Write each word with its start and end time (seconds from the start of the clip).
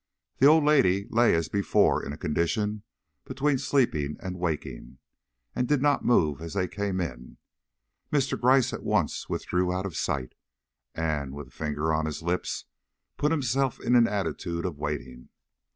The 0.39 0.47
old 0.47 0.63
lady 0.63 1.05
lay 1.11 1.35
as 1.35 1.47
before 1.47 2.03
in 2.03 2.11
a 2.11 2.17
condition 2.17 2.81
between 3.23 3.59
sleeping 3.59 4.17
and 4.19 4.39
waking, 4.39 4.97
and 5.55 5.67
did 5.67 5.79
not 5.79 6.03
move 6.03 6.41
as 6.41 6.55
they 6.55 6.67
came 6.67 6.99
in. 6.99 7.37
Mr. 8.11 8.35
Gryce 8.41 8.73
at 8.73 8.81
once 8.81 9.29
withdrew 9.29 9.71
out 9.71 9.85
of 9.85 9.95
sight, 9.95 10.33
and, 10.95 11.35
with 11.35 11.53
finger 11.53 11.93
on 11.93 12.07
his 12.07 12.23
lip, 12.23 12.47
put 13.17 13.29
himself 13.31 13.79
in 13.79 13.93
the 13.93 14.11
attitude 14.11 14.65
of 14.65 14.79
waiting. 14.79 15.29